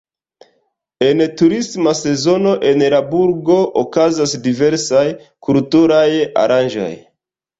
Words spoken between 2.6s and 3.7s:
en la burgo